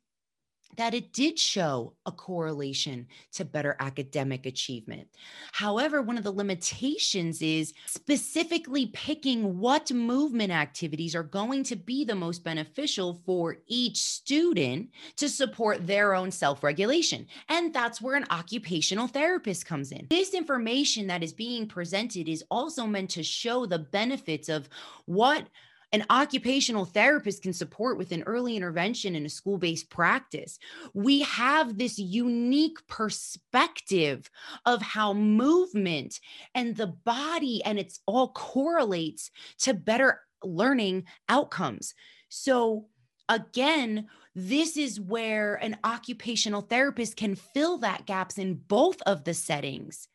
that 0.77 0.95
it 0.95 1.13
did 1.13 1.39
show 1.39 1.93
a 2.07 2.13
correlation 2.13 3.07
to 3.33 3.45
better 3.45 3.77
academic 3.79 4.47
achievement. 4.47 5.09
However, 5.53 6.01
one 6.01 6.17
of 6.17 6.25
the 6.25 6.33
limitations 6.33 7.43
is 7.43 7.75
specifically 7.87 8.87
picking 8.87 9.59
what 9.59 9.93
movement 9.93 10.51
activities 10.51 11.15
are 11.15 11.23
going 11.23 11.65
to 11.65 11.77
be 11.77 12.05
the 12.05 12.15
most 12.15 12.43
beneficial 12.43 13.21
for 13.27 13.59
each 13.67 13.99
student 13.99 14.91
to 15.17 15.29
support 15.29 15.87
their 15.87 16.15
own 16.15 16.31
self 16.31 16.63
regulation. 16.63 17.27
And 17.49 17.75
that's 17.75 18.01
where 18.01 18.17
an 18.17 18.27
occupational 18.31 19.09
therapist 19.09 19.67
comes 19.67 19.93
in. 19.93 20.07
This 20.11 20.35
information 20.35 21.07
that 21.09 21.23
is 21.23 21.33
being 21.33 21.67
presented 21.67 22.29
is 22.29 22.45
also 22.51 22.87
meant 22.87 23.11
to 23.11 23.23
show 23.23 23.67
the 23.67 23.79
benefits 23.79 24.49
of 24.49 24.69
what 25.07 25.47
an 25.93 26.05
occupational 26.09 26.85
therapist 26.85 27.43
can 27.43 27.53
support 27.53 27.99
with 27.99 28.13
an 28.13 28.23
early 28.25 28.57
intervention 28.57 29.15
in 29.15 29.27
a 29.27 29.31
school 29.31 29.59
based 29.59 29.91
practice. 29.91 30.59
We 30.95 31.21
have 31.23 31.77
this 31.77 31.99
unique 31.99 32.87
perspective 32.87 34.31
of 34.65 34.81
how 34.81 35.13
movement 35.13 36.19
and 36.55 36.75
the 36.77 36.87
body 36.87 37.63
and 37.65 37.79
it's 37.79 38.01
all 38.07 38.29
correlates 38.29 39.31
to 39.59 39.75
better 39.75 40.21
learning 40.43 41.05
outcomes. 41.29 41.95
So, 42.29 42.87
again, 43.29 44.09
this 44.35 44.77
is 44.77 44.99
where 44.99 45.57
an 45.57 45.77
occupational 45.85 46.63
therapist 46.63 47.17
can 47.17 47.35
fill 47.35 47.79
that 47.79 48.07
gaps 48.07 48.39
in 48.39 48.55
both 48.55 49.01
of 49.03 49.25
the 49.25 49.35
settings 49.35 50.09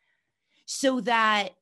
so 0.66 1.00
that 1.00 1.52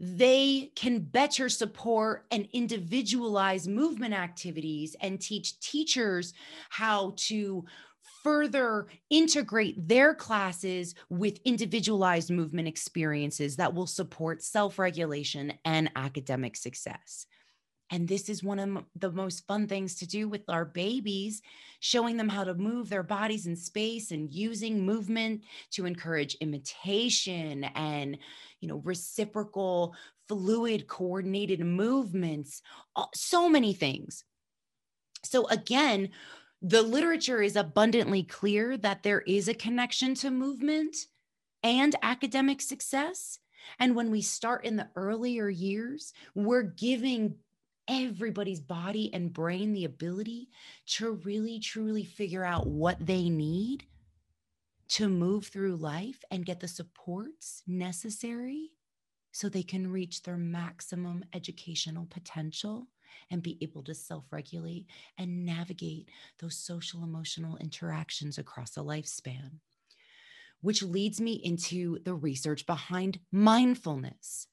they 0.00 0.72
can 0.74 1.00
better 1.00 1.48
support 1.48 2.26
and 2.30 2.48
individualize 2.52 3.68
movement 3.68 4.14
activities 4.14 4.96
and 5.00 5.20
teach 5.20 5.58
teachers 5.60 6.34
how 6.68 7.14
to 7.16 7.64
further 8.22 8.86
integrate 9.10 9.86
their 9.86 10.14
classes 10.14 10.94
with 11.10 11.38
individualized 11.44 12.30
movement 12.30 12.66
experiences 12.66 13.56
that 13.56 13.74
will 13.74 13.86
support 13.86 14.42
self 14.42 14.78
regulation 14.78 15.52
and 15.64 15.90
academic 15.94 16.56
success. 16.56 17.26
And 17.94 18.08
this 18.08 18.28
is 18.28 18.42
one 18.42 18.58
of 18.58 18.84
the 18.96 19.12
most 19.12 19.46
fun 19.46 19.68
things 19.68 19.94
to 19.96 20.06
do 20.06 20.28
with 20.28 20.42
our 20.48 20.64
babies, 20.64 21.42
showing 21.78 22.16
them 22.16 22.28
how 22.28 22.42
to 22.42 22.52
move 22.52 22.88
their 22.88 23.04
bodies 23.04 23.46
in 23.46 23.54
space 23.54 24.10
and 24.10 24.34
using 24.34 24.84
movement 24.84 25.44
to 25.70 25.86
encourage 25.86 26.34
imitation 26.40 27.62
and, 27.62 28.18
you 28.60 28.66
know, 28.66 28.82
reciprocal, 28.84 29.94
fluid, 30.26 30.88
coordinated 30.88 31.60
movements, 31.60 32.62
so 33.14 33.48
many 33.48 33.72
things. 33.72 34.24
So, 35.22 35.46
again, 35.46 36.08
the 36.62 36.82
literature 36.82 37.42
is 37.42 37.54
abundantly 37.54 38.24
clear 38.24 38.76
that 38.78 39.04
there 39.04 39.20
is 39.20 39.46
a 39.46 39.54
connection 39.54 40.16
to 40.16 40.32
movement 40.32 40.96
and 41.62 41.94
academic 42.02 42.60
success. 42.60 43.38
And 43.78 43.94
when 43.94 44.10
we 44.10 44.20
start 44.20 44.64
in 44.64 44.74
the 44.74 44.88
earlier 44.96 45.48
years, 45.48 46.12
we're 46.34 46.62
giving 46.62 47.36
everybody's 47.88 48.60
body 48.60 49.12
and 49.12 49.32
brain 49.32 49.72
the 49.72 49.84
ability 49.84 50.48
to 50.86 51.12
really 51.24 51.58
truly 51.58 52.04
figure 52.04 52.44
out 52.44 52.66
what 52.66 53.04
they 53.04 53.28
need 53.28 53.84
to 54.88 55.08
move 55.08 55.46
through 55.46 55.76
life 55.76 56.22
and 56.30 56.46
get 56.46 56.60
the 56.60 56.68
supports 56.68 57.62
necessary 57.66 58.70
so 59.32 59.48
they 59.48 59.62
can 59.62 59.90
reach 59.90 60.22
their 60.22 60.36
maximum 60.36 61.24
educational 61.34 62.06
potential 62.06 62.86
and 63.30 63.42
be 63.42 63.58
able 63.60 63.82
to 63.82 63.94
self 63.94 64.24
regulate 64.30 64.86
and 65.18 65.44
navigate 65.44 66.08
those 66.40 66.56
social 66.56 67.02
emotional 67.02 67.56
interactions 67.56 68.38
across 68.38 68.76
a 68.76 68.80
lifespan. 68.80 69.58
Which 70.60 70.82
leads 70.82 71.20
me 71.20 71.34
into 71.34 71.98
the 72.04 72.14
research 72.14 72.66
behind 72.66 73.18
mindfulness 73.32 74.46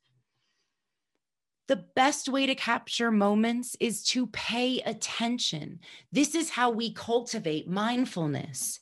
the 1.71 1.85
best 1.95 2.27
way 2.27 2.45
to 2.45 2.53
capture 2.53 3.11
moments 3.11 3.77
is 3.79 4.03
to 4.03 4.27
pay 4.27 4.81
attention. 4.81 5.79
This 6.11 6.35
is 6.35 6.49
how 6.49 6.69
we 6.69 6.93
cultivate 6.93 7.65
mindfulness. 7.65 8.81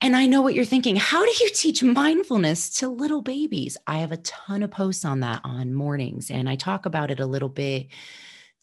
And 0.00 0.16
I 0.16 0.26
know 0.26 0.42
what 0.42 0.54
you're 0.54 0.64
thinking. 0.64 0.96
How 0.96 1.24
do 1.24 1.30
you 1.44 1.48
teach 1.54 1.80
mindfulness 1.80 2.70
to 2.78 2.88
little 2.88 3.22
babies? 3.22 3.76
I 3.86 3.98
have 3.98 4.10
a 4.10 4.16
ton 4.16 4.64
of 4.64 4.72
posts 4.72 5.04
on 5.04 5.20
that 5.20 5.42
on 5.44 5.74
mornings, 5.74 6.28
and 6.28 6.48
I 6.48 6.56
talk 6.56 6.86
about 6.86 7.12
it 7.12 7.20
a 7.20 7.26
little 7.26 7.48
bit 7.48 7.86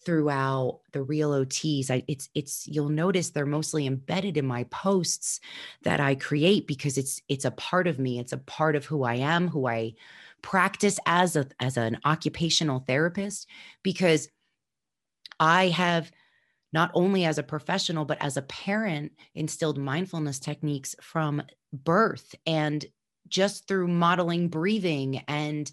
throughout 0.05 0.79
the 0.93 1.03
real 1.03 1.31
OTs. 1.31 1.91
I, 1.91 2.03
it's 2.07 2.29
it's 2.33 2.67
you'll 2.67 2.89
notice 2.89 3.29
they're 3.29 3.45
mostly 3.45 3.85
embedded 3.85 4.37
in 4.37 4.45
my 4.45 4.63
posts 4.65 5.39
that 5.83 5.99
I 5.99 6.15
create 6.15 6.67
because 6.67 6.97
it's 6.97 7.21
it's 7.27 7.45
a 7.45 7.51
part 7.51 7.87
of 7.87 7.99
me. 7.99 8.19
It's 8.19 8.33
a 8.33 8.37
part 8.37 8.75
of 8.75 8.85
who 8.85 9.03
I 9.03 9.15
am, 9.15 9.47
who 9.47 9.67
I 9.67 9.93
practice 10.41 10.99
as 11.05 11.35
a 11.35 11.47
as 11.59 11.77
an 11.77 11.99
occupational 12.05 12.79
therapist 12.79 13.47
because 13.83 14.29
I 15.39 15.69
have 15.69 16.11
not 16.71 16.91
only 16.93 17.25
as 17.25 17.37
a 17.37 17.43
professional, 17.43 18.05
but 18.05 18.21
as 18.21 18.37
a 18.37 18.43
parent, 18.43 19.11
instilled 19.33 19.77
mindfulness 19.77 20.39
techniques 20.39 20.95
from 21.01 21.41
birth 21.73 22.35
and 22.45 22.85
just 23.27 23.67
through 23.67 23.87
modeling 23.87 24.49
breathing 24.49 25.23
and 25.27 25.71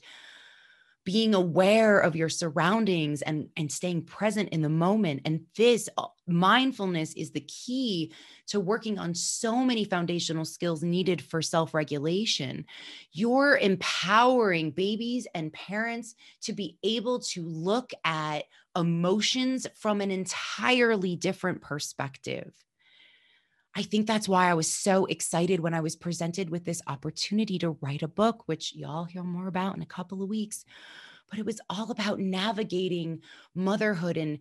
being 1.06 1.36
aware 1.36 2.00
of 2.00 2.16
your 2.16 2.28
surroundings 2.28 3.22
and 3.22 3.48
and 3.56 3.70
staying 3.70 4.02
present 4.02 4.48
in 4.50 4.60
the 4.60 4.68
moment. 4.68 5.22
And 5.24 5.42
this 5.56 5.88
uh, 5.96 6.08
mindfulness 6.26 7.14
is 7.14 7.30
the 7.30 7.46
key 7.48 8.12
to 8.48 8.58
working 8.58 8.98
on 8.98 9.14
so 9.14 9.64
many 9.64 9.84
foundational 9.84 10.44
skills 10.44 10.82
needed 10.82 11.22
for 11.22 11.40
self-regulation. 11.40 12.64
You're 13.12 13.56
empowering 13.56 14.72
babies 14.72 15.28
and 15.32 15.52
parents 15.52 16.16
to 16.42 16.52
be 16.52 16.76
able 16.82 17.20
to 17.20 17.42
look 17.46 17.92
at 18.04 18.44
emotions 18.76 19.66
from 19.76 20.00
an 20.00 20.10
entirely 20.10 21.14
different 21.14 21.62
perspective 21.62 22.52
I 23.76 23.82
think 23.82 24.06
that's 24.06 24.26
why 24.26 24.50
I 24.50 24.54
was 24.54 24.72
so 24.72 25.04
excited 25.04 25.60
when 25.60 25.74
I 25.74 25.80
was 25.80 25.96
presented 25.96 26.48
with 26.48 26.64
this 26.64 26.80
opportunity 26.86 27.58
to 27.58 27.76
write 27.82 28.02
a 28.02 28.08
book, 28.08 28.44
which 28.46 28.74
y'all 28.74 29.04
hear 29.04 29.22
more 29.22 29.48
about 29.48 29.76
in 29.76 29.82
a 29.82 29.86
couple 29.86 30.22
of 30.22 30.30
weeks. 30.30 30.64
But 31.28 31.38
it 31.38 31.44
was 31.44 31.60
all 31.68 31.90
about 31.90 32.18
navigating 32.18 33.20
motherhood 33.54 34.16
and 34.16 34.38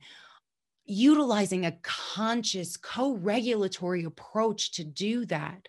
utilizing 0.85 1.65
a 1.65 1.77
conscious, 1.81 2.77
co 2.77 3.11
regulatory 3.11 4.05
approach 4.05 4.71
to 4.73 4.85
do 4.85 5.25
that. 5.25 5.67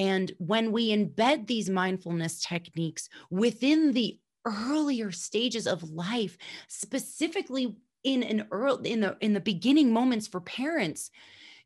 And 0.00 0.32
when 0.38 0.72
we 0.72 0.90
embed 0.90 1.46
these 1.46 1.70
mindfulness 1.70 2.42
techniques 2.42 3.08
within 3.30 3.92
the 3.92 4.18
earlier 4.44 5.12
stages 5.12 5.68
of 5.68 5.88
life, 5.88 6.36
specifically 6.66 7.76
in 8.02 8.24
an 8.24 8.48
early 8.50 8.90
in 8.90 9.00
the 9.00 9.16
in 9.20 9.34
the 9.34 9.40
beginning 9.40 9.92
moments 9.92 10.26
for 10.26 10.40
parents, 10.40 11.12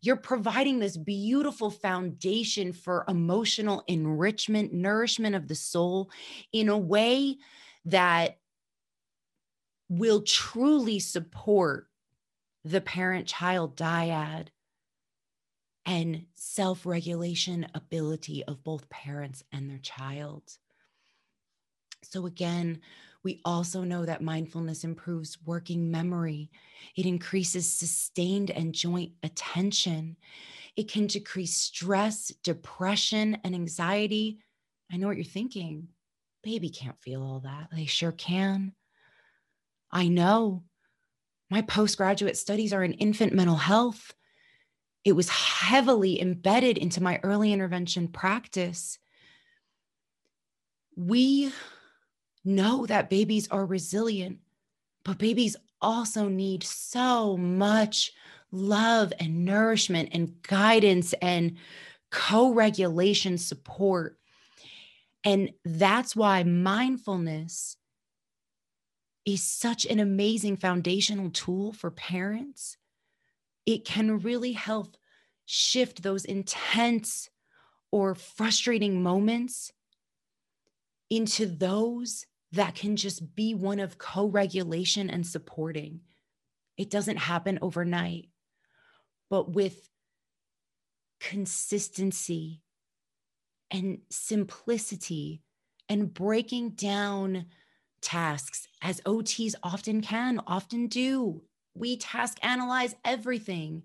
you're 0.03 0.17
providing 0.17 0.81
this 0.81 0.97
beautiful 0.97 1.71
foundation 1.71 2.73
for 2.73 3.05
emotional 3.07 3.85
enrichment, 3.87 4.73
nourishment 4.73 5.37
of 5.37 5.47
the 5.47 5.55
soul 5.55 6.11
in 6.53 6.69
a 6.69 6.77
way 6.77 7.39
that 7.85 8.39
will 9.89 10.23
truly 10.23 10.99
support 10.99 11.87
the 12.65 12.81
parent 12.81 13.29
child 13.29 13.77
dyad 13.77 14.49
and 15.87 16.27
self 16.35 16.85
regulation 16.85 17.67
ability 17.75 18.45
of 18.45 18.63
both 18.65 18.89
parents 18.89 19.45
and 19.53 19.71
their 19.71 19.79
child. 19.79 20.43
So, 22.03 22.27
again, 22.27 22.81
we 23.25 23.41
also 23.45 23.85
know 23.85 24.05
that 24.05 24.23
mindfulness 24.23 24.85
improves 24.85 25.39
working 25.45 25.91
memory. 25.91 26.51
It 26.97 27.07
increases 27.07 27.71
sustained 27.71 28.51
and 28.51 28.75
joint 28.75 29.13
attention. 29.23 30.17
It 30.77 30.91
can 30.91 31.07
decrease 31.07 31.57
stress, 31.57 32.29
depression, 32.43 33.39
and 33.45 33.55
anxiety. 33.55 34.41
I 34.91 34.97
know 34.97 35.07
what 35.07 35.17
you're 35.17 35.25
thinking. 35.25 35.89
Baby 36.43 36.71
can't 36.71 37.01
feel 37.01 37.23
all 37.23 37.41
that. 37.41 37.69
They 37.73 37.87
sure 37.87 38.13
can. 38.13 38.73
I 39.91 40.09
know. 40.09 40.65
My 41.51 41.63
postgraduate 41.63 42.37
studies 42.37 42.73
are 42.73 42.83
in 42.83 42.95
infant 42.95 43.33
mental 43.35 43.57
health. 43.57 44.15
It 45.05 45.13
was 45.13 45.29
heavily 45.29 46.21
embedded 46.21 46.79
into 46.79 47.03
my 47.03 47.21
early 47.23 47.53
intervention 47.53 48.09
practice. 48.09 48.99
We 50.97 51.53
know 52.45 52.87
that 52.87 53.11
babies 53.11 53.49
are 53.49 53.65
resilient, 53.65 54.39
but 55.05 55.19
babies 55.19 55.57
also 55.81 56.29
need 56.29 56.63
so 56.63 57.37
much 57.37 58.13
love 58.51 59.13
and 59.19 59.45
nourishment 59.45 60.11
and 60.13 60.43
guidance 60.43 61.13
and 61.15 61.57
co 62.11 62.53
regulation 62.53 63.39
support. 63.39 64.19
And 65.25 65.51
that's 65.65 66.17
why 66.17 66.43
mindfulness 66.43 67.77
is 69.25 69.43
such 69.43 69.87
an 69.87 70.01
amazing 70.01 70.57
foundational 70.57 71.31
tool 71.31 71.73
for 71.73 71.91
parents. 71.91 72.77
It 73.67 73.85
can 73.85 74.19
really 74.19 74.53
help 74.53 74.97
shift 75.47 76.03
those 76.03 76.25
intense 76.25 77.29
or 77.93 78.15
frustrating 78.15 79.03
moments 79.03 79.71
into 81.11 81.47
those 81.47 82.27
that 82.53 82.75
can 82.75 82.97
just 82.97 83.35
be 83.35 83.55
one 83.55 83.81
of 83.81 83.99
co 83.99 84.27
regulation 84.27 85.11
and 85.11 85.27
supporting. 85.27 86.01
It 86.77 86.91
doesn't 86.91 87.17
happen 87.17 87.59
overnight, 87.63 88.29
but 89.31 89.53
with 89.53 89.89
consistency 91.21 92.63
and 93.71 93.99
simplicity 94.11 95.43
and 95.89 96.13
breaking 96.13 96.71
down 96.71 97.47
tasks 98.01 98.67
as 98.83 99.01
OTs 99.07 99.55
often 99.63 100.01
can, 100.01 100.41
often 100.47 100.89
do. 100.89 101.43
We 101.75 101.97
task 101.97 102.39
analyze 102.43 102.95
everything. 103.05 103.85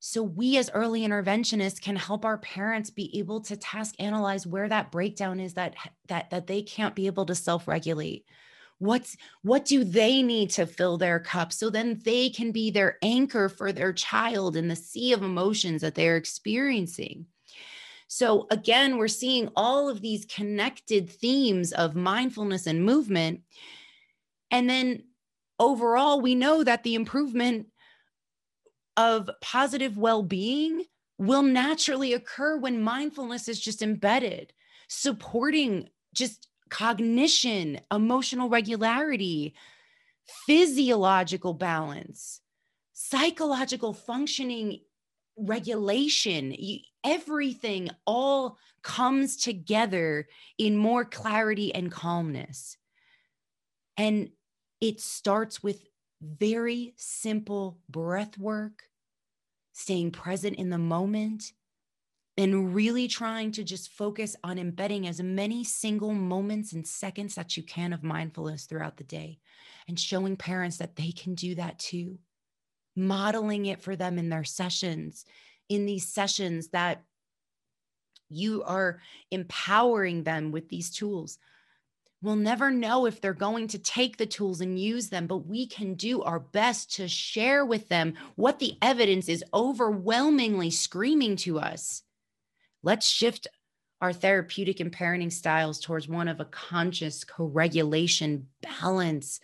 So 0.00 0.22
we 0.22 0.56
as 0.58 0.70
early 0.72 1.02
interventionists 1.02 1.80
can 1.80 1.96
help 1.96 2.24
our 2.24 2.38
parents 2.38 2.90
be 2.90 3.18
able 3.18 3.40
to 3.42 3.56
task 3.56 3.96
analyze 3.98 4.46
where 4.46 4.68
that 4.68 4.92
breakdown 4.92 5.40
is 5.40 5.54
that 5.54 5.74
that 6.06 6.30
that 6.30 6.46
they 6.46 6.62
can't 6.62 6.94
be 6.94 7.06
able 7.06 7.26
to 7.26 7.34
self-regulate. 7.34 8.24
What's 8.78 9.16
what 9.42 9.64
do 9.64 9.82
they 9.82 10.22
need 10.22 10.50
to 10.50 10.66
fill 10.66 10.98
their 10.98 11.18
cup 11.18 11.52
so 11.52 11.68
then 11.68 12.00
they 12.04 12.30
can 12.30 12.52
be 12.52 12.70
their 12.70 12.98
anchor 13.02 13.48
for 13.48 13.72
their 13.72 13.92
child 13.92 14.56
in 14.56 14.68
the 14.68 14.76
sea 14.76 15.12
of 15.12 15.24
emotions 15.24 15.82
that 15.82 15.96
they're 15.96 16.16
experiencing. 16.16 17.26
So 18.06 18.46
again, 18.50 18.96
we're 18.96 19.08
seeing 19.08 19.50
all 19.56 19.88
of 19.88 20.00
these 20.00 20.24
connected 20.24 21.10
themes 21.10 21.72
of 21.72 21.96
mindfulness 21.96 22.66
and 22.66 22.84
movement. 22.84 23.42
And 24.50 24.70
then 24.70 25.02
overall, 25.58 26.20
we 26.20 26.34
know 26.34 26.64
that 26.64 26.84
the 26.84 26.94
improvement 26.94 27.66
of 28.98 29.30
positive 29.40 29.96
well 29.96 30.24
being 30.24 30.84
will 31.18 31.42
naturally 31.42 32.12
occur 32.12 32.58
when 32.58 32.82
mindfulness 32.82 33.48
is 33.48 33.60
just 33.60 33.80
embedded, 33.80 34.52
supporting 34.88 35.88
just 36.12 36.48
cognition, 36.68 37.80
emotional 37.92 38.48
regularity, 38.48 39.54
physiological 40.46 41.54
balance, 41.54 42.40
psychological 42.92 43.94
functioning 43.94 44.80
regulation. 45.36 46.54
everything 47.04 47.88
all 48.04 48.58
comes 48.82 49.36
together 49.36 50.26
in 50.58 50.76
more 50.76 51.04
clarity 51.04 51.72
and 51.72 51.92
calmness. 51.92 52.76
And 53.96 54.30
it 54.80 55.00
starts 55.00 55.62
with 55.62 55.87
very 56.20 56.94
simple 56.96 57.78
breath 57.88 58.38
work, 58.38 58.84
staying 59.72 60.10
present 60.10 60.56
in 60.56 60.70
the 60.70 60.78
moment, 60.78 61.52
and 62.36 62.72
really 62.72 63.08
trying 63.08 63.50
to 63.50 63.64
just 63.64 63.90
focus 63.90 64.36
on 64.44 64.58
embedding 64.58 65.08
as 65.08 65.20
many 65.20 65.64
single 65.64 66.12
moments 66.12 66.72
and 66.72 66.86
seconds 66.86 67.34
that 67.34 67.56
you 67.56 67.64
can 67.64 67.92
of 67.92 68.04
mindfulness 68.04 68.64
throughout 68.64 68.96
the 68.96 69.04
day 69.04 69.40
and 69.88 69.98
showing 69.98 70.36
parents 70.36 70.76
that 70.76 70.94
they 70.94 71.10
can 71.10 71.34
do 71.34 71.56
that 71.56 71.78
too. 71.80 72.18
Modeling 72.94 73.66
it 73.66 73.80
for 73.80 73.96
them 73.96 74.18
in 74.18 74.28
their 74.28 74.44
sessions, 74.44 75.24
in 75.68 75.84
these 75.84 76.06
sessions 76.06 76.68
that 76.68 77.02
you 78.28 78.62
are 78.64 79.00
empowering 79.30 80.22
them 80.22 80.52
with 80.52 80.68
these 80.68 80.90
tools. 80.90 81.38
We'll 82.20 82.36
never 82.36 82.70
know 82.70 83.06
if 83.06 83.20
they're 83.20 83.32
going 83.32 83.68
to 83.68 83.78
take 83.78 84.16
the 84.16 84.26
tools 84.26 84.60
and 84.60 84.78
use 84.78 85.08
them, 85.08 85.28
but 85.28 85.46
we 85.46 85.66
can 85.66 85.94
do 85.94 86.22
our 86.22 86.40
best 86.40 86.96
to 86.96 87.06
share 87.06 87.64
with 87.64 87.88
them 87.88 88.14
what 88.34 88.58
the 88.58 88.76
evidence 88.82 89.28
is 89.28 89.44
overwhelmingly 89.54 90.70
screaming 90.70 91.36
to 91.36 91.60
us. 91.60 92.02
Let's 92.82 93.08
shift 93.08 93.46
our 94.00 94.12
therapeutic 94.12 94.80
and 94.80 94.92
parenting 94.92 95.32
styles 95.32 95.78
towards 95.78 96.08
one 96.08 96.26
of 96.26 96.40
a 96.40 96.44
conscious 96.44 97.22
co 97.22 97.44
regulation, 97.44 98.48
balance, 98.62 99.38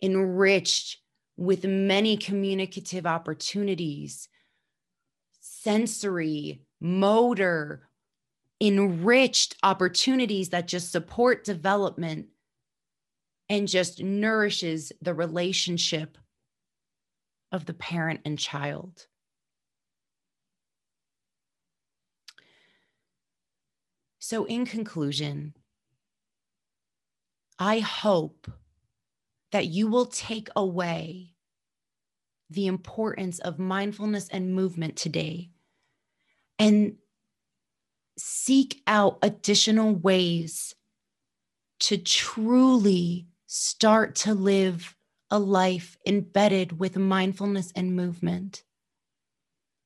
enriched 0.00 0.98
with 1.36 1.64
many 1.64 2.16
communicative 2.16 3.06
opportunities, 3.06 4.28
sensory, 5.40 6.62
motor, 6.80 7.88
enriched 8.60 9.56
opportunities 9.62 10.50
that 10.50 10.68
just 10.68 10.90
support 10.90 11.44
development 11.44 12.26
and 13.48 13.68
just 13.68 14.02
nourishes 14.02 14.92
the 15.00 15.14
relationship 15.14 16.18
of 17.52 17.66
the 17.66 17.74
parent 17.74 18.20
and 18.24 18.38
child. 18.38 19.06
So, 24.18 24.44
in 24.46 24.66
conclusion, 24.66 25.54
I 27.58 27.78
hope 27.78 28.50
that 29.52 29.66
you 29.66 29.86
will 29.88 30.06
take 30.06 30.48
away 30.56 31.34
the 32.50 32.66
importance 32.66 33.38
of 33.38 33.58
mindfulness 33.58 34.28
and 34.28 34.54
movement 34.54 34.96
today 34.96 35.50
and 36.58 36.96
seek 38.16 38.82
out 38.86 39.18
additional 39.22 39.94
ways 39.94 40.74
to 41.80 41.98
truly 41.98 43.26
start 43.46 44.14
to 44.14 44.34
live 44.34 44.96
a 45.30 45.38
life 45.38 45.96
embedded 46.06 46.78
with 46.78 46.96
mindfulness 46.96 47.72
and 47.74 47.94
movement. 47.94 48.62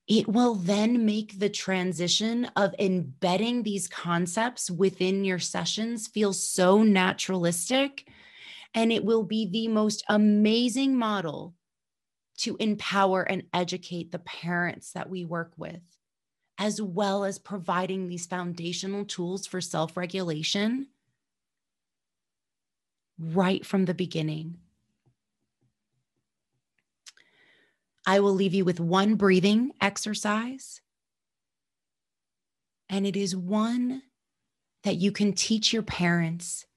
It 0.07 0.27
will 0.27 0.55
then 0.55 1.05
make 1.05 1.39
the 1.39 1.49
transition 1.49 2.45
of 2.55 2.75
embedding 2.79 3.63
these 3.63 3.87
concepts 3.87 4.69
within 4.69 5.23
your 5.23 5.39
sessions 5.39 6.07
feel 6.07 6.33
so 6.33 6.83
naturalistic. 6.83 8.07
And 8.73 8.91
it 8.91 9.03
will 9.03 9.23
be 9.23 9.45
the 9.45 9.67
most 9.67 10.03
amazing 10.09 10.97
model 10.97 11.55
to 12.39 12.57
empower 12.57 13.21
and 13.21 13.43
educate 13.53 14.11
the 14.11 14.19
parents 14.19 14.93
that 14.93 15.09
we 15.09 15.25
work 15.25 15.53
with, 15.57 15.81
as 16.61 16.79
well 16.79 17.23
as 17.25 17.39
providing 17.39 18.07
these 18.07 18.27
foundational 18.27 19.03
tools 19.03 19.47
for 19.47 19.59
self 19.59 19.97
regulation 19.97 20.85
right 23.17 23.65
from 23.65 23.85
the 23.85 23.95
beginning. 23.95 24.59
I 28.05 28.19
will 28.19 28.33
leave 28.33 28.53
you 28.53 28.63
with 28.63 28.79
one 28.79 29.15
breathing 29.15 29.71
exercise. 29.81 30.81
And 32.89 33.07
it 33.07 33.17
is 33.17 33.35
one 33.35 34.03
that 34.83 34.97
you 34.97 35.11
can 35.11 35.33
teach 35.33 35.73
your 35.73 35.83
parents 35.83 36.67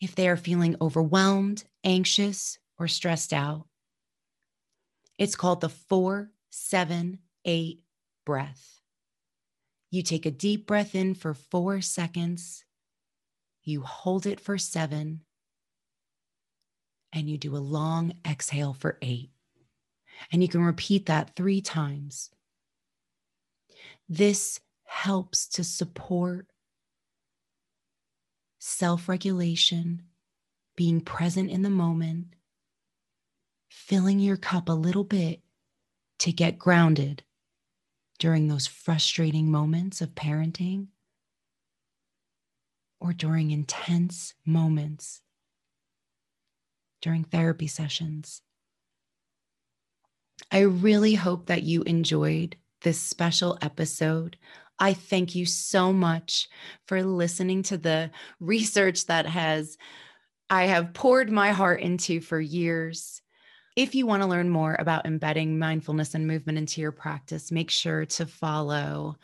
if 0.00 0.14
they 0.14 0.28
are 0.28 0.36
feeling 0.36 0.76
overwhelmed, 0.80 1.64
anxious, 1.82 2.58
or 2.78 2.86
stressed 2.86 3.32
out. 3.32 3.66
It's 5.18 5.34
called 5.34 5.60
the 5.60 5.68
four, 5.68 6.30
seven, 6.50 7.18
eight 7.44 7.82
breath. 8.30 8.80
You 9.90 10.04
take 10.04 10.24
a 10.24 10.30
deep 10.30 10.66
breath 10.66 10.94
in 10.94 11.14
for 11.14 11.34
four 11.34 11.80
seconds 11.80 12.64
you 13.62 13.82
hold 13.82 14.26
it 14.26 14.40
for 14.40 14.58
seven, 14.58 15.20
and 17.12 17.28
you 17.28 17.36
do 17.38 17.56
a 17.56 17.58
long 17.58 18.14
exhale 18.26 18.72
for 18.72 18.98
eight. 19.02 19.30
And 20.32 20.42
you 20.42 20.48
can 20.48 20.62
repeat 20.62 21.06
that 21.06 21.34
three 21.36 21.60
times. 21.60 22.30
This 24.08 24.60
helps 24.84 25.46
to 25.48 25.64
support 25.64 26.46
self 28.58 29.08
regulation, 29.08 30.02
being 30.76 31.00
present 31.00 31.50
in 31.50 31.62
the 31.62 31.70
moment, 31.70 32.34
filling 33.68 34.18
your 34.18 34.36
cup 34.36 34.68
a 34.68 34.72
little 34.72 35.04
bit 35.04 35.40
to 36.18 36.32
get 36.32 36.58
grounded 36.58 37.22
during 38.20 38.46
those 38.46 38.68
frustrating 38.68 39.50
moments 39.50 40.00
of 40.00 40.14
parenting 40.14 40.86
or 43.00 43.12
during 43.12 43.50
intense 43.50 44.34
moments 44.46 45.22
during 47.00 47.24
therapy 47.24 47.66
sessions. 47.66 48.42
I 50.52 50.60
really 50.60 51.14
hope 51.14 51.46
that 51.46 51.62
you 51.62 51.82
enjoyed 51.82 52.56
this 52.82 53.00
special 53.00 53.58
episode. 53.62 54.36
I 54.78 54.94
thank 54.94 55.34
you 55.34 55.46
so 55.46 55.92
much 55.92 56.48
for 56.86 57.02
listening 57.02 57.62
to 57.64 57.78
the 57.78 58.10
research 58.38 59.06
that 59.06 59.26
has 59.26 59.76
I 60.48 60.64
have 60.64 60.94
poured 60.94 61.30
my 61.30 61.52
heart 61.52 61.80
into 61.80 62.20
for 62.20 62.40
years. 62.40 63.22
If 63.76 63.94
you 63.94 64.04
want 64.04 64.22
to 64.22 64.28
learn 64.28 64.50
more 64.50 64.76
about 64.78 65.06
embedding 65.06 65.58
mindfulness 65.58 66.14
and 66.14 66.26
movement 66.26 66.58
into 66.58 66.80
your 66.80 66.92
practice, 66.92 67.52
make 67.52 67.70
sure 67.70 68.04
to 68.04 68.26
follow 68.26 69.16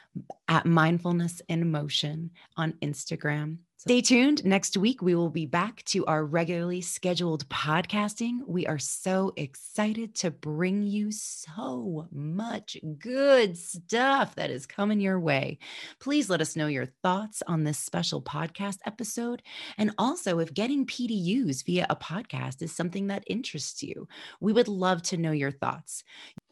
at 0.49 0.67
mindfulness 0.67 1.43
in 1.49 1.71
motion 1.71 2.31
on 2.57 2.73
Instagram. 2.75 3.59
Stay 3.87 4.01
tuned. 4.01 4.44
Next 4.44 4.77
week, 4.77 5.01
we 5.01 5.14
will 5.14 5.31
be 5.31 5.46
back 5.46 5.81
to 5.85 6.05
our 6.07 6.25
regularly 6.25 6.81
scheduled 6.81 7.49
podcasting. 7.49 8.38
We 8.44 8.66
are 8.66 8.81
so 8.81 9.33
excited 9.37 10.16
to 10.16 10.33
bring 10.33 10.83
you 10.83 11.12
so 11.12 12.09
much 12.11 12.77
good 12.99 13.57
stuff 13.57 14.35
that 14.35 14.51
is 14.51 14.66
coming 14.66 14.99
your 15.01 15.20
way. 15.20 15.61
Please 16.01 16.29
let 16.29 16.40
us 16.40 16.57
know 16.57 16.66
your 16.66 16.87
thoughts 17.05 17.44
on 17.46 17.62
this 17.62 17.79
special 17.79 18.20
podcast 18.20 18.79
episode. 18.87 19.40
And 19.79 19.92
also, 19.99 20.40
if 20.40 20.53
getting 20.53 20.85
PDUs 20.85 21.64
via 21.64 21.87
a 21.88 21.94
podcast 21.94 22.62
is 22.62 22.72
something 22.72 23.07
that 23.07 23.22
interests 23.29 23.85
you, 23.85 24.09
we 24.40 24.53
would 24.53 24.66
love 24.66 25.01
to 25.03 25.16
know 25.16 25.31
your 25.31 25.53
thoughts. 25.53 26.03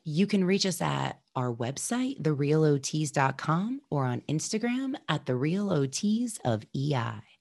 You 0.07 0.27
can 0.27 0.45
reach 0.45 0.67
us 0.67 0.83
at 0.83 1.21
our 1.35 1.51
website, 1.51 2.21
therealots.com, 2.21 3.81
or 3.91 4.05
on 4.05 4.21
Instagram 4.29 4.97
at 5.09 5.25
the 5.25 5.35
of 6.45 6.65
EI. 6.77 7.34